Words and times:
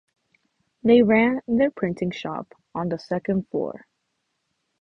They 0.81 1.03
ran 1.03 1.41
their 1.47 1.69
printing 1.69 2.09
shop 2.09 2.55
on 2.73 2.89
the 2.89 2.97
second-floor. 2.97 3.85